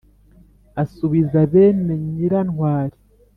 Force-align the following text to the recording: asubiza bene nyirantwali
asubiza 0.83 1.39
bene 1.53 1.93
nyirantwali 2.13 2.97